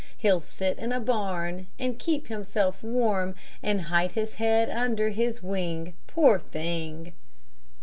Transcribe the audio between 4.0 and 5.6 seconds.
his head under his